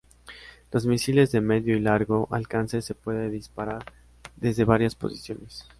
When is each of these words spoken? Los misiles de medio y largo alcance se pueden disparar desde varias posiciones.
Los 0.71 0.87
misiles 0.87 1.31
de 1.31 1.41
medio 1.41 1.77
y 1.77 1.79
largo 1.79 2.27
alcance 2.31 2.81
se 2.81 2.95
pueden 2.95 3.29
disparar 3.29 3.85
desde 4.35 4.65
varias 4.65 4.95
posiciones. 4.95 5.67